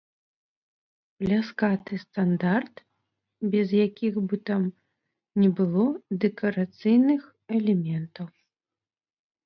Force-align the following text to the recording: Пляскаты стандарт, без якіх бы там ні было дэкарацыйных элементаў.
Пляскаты 1.23 1.93
стандарт, 2.05 2.73
без 3.57 3.67
якіх 3.87 4.13
бы 4.31 4.35
там 4.53 4.61
ні 5.45 5.53
было 5.63 5.87
дэкарацыйных 6.27 7.21
элементаў. 7.61 8.27